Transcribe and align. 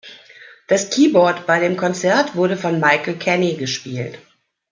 Das 0.65 0.89
Keyboard 0.89 1.45
bei 1.45 1.59
dem 1.59 1.77
Konzert 1.77 2.35
wurde 2.35 2.57
von 2.57 2.79
Michael 2.79 3.17
Kenney 3.19 3.53
gespielt. 3.53 4.17